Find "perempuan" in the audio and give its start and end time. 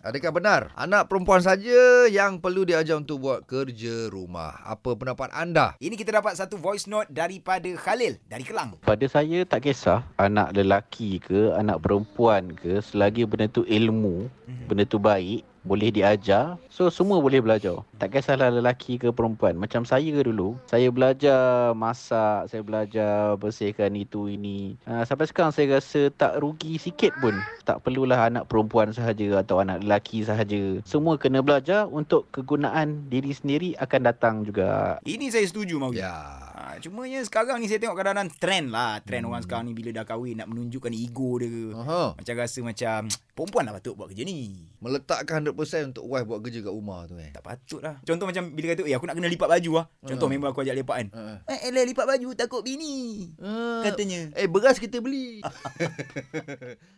1.12-1.44, 11.84-12.48, 19.12-19.56, 28.48-28.90, 43.40-43.64